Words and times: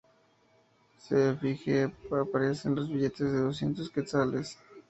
Su 0.97 1.15
efigie 1.15 1.93
aparece 2.09 2.67
en 2.67 2.73
los 2.75 2.89
billetes 2.89 3.31
de 3.31 3.37
doscientos 3.41 3.91
quetzales. 3.91 4.57